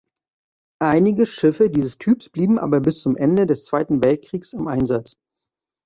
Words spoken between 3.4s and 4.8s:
des Zweiten Weltkriegs im